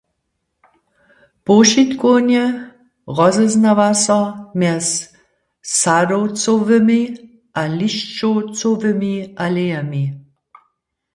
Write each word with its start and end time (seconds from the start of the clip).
Powšitkownje 1.45 2.43
rozeznawa 3.17 3.89
so 4.05 4.19
mjez 4.59 4.87
sadowcowymi 5.79 6.99
a 7.59 7.61
lisćowcowymi 7.79 9.13
alejemi. 9.45 10.03